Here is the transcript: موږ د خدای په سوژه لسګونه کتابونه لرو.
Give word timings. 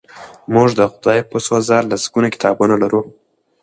موږ 0.53 0.69
د 0.79 0.81
خدای 0.91 1.19
په 1.29 1.37
سوژه 1.47 1.77
لسګونه 1.91 2.27
کتابونه 2.35 2.75
لرو. 2.83 3.01